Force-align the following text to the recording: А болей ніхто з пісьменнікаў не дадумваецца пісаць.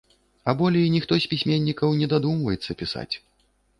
А 0.49 0.53
болей 0.61 0.87
ніхто 0.95 1.19
з 1.25 1.29
пісьменнікаў 1.33 1.93
не 2.01 2.07
дадумваецца 2.15 2.79
пісаць. 2.81 3.11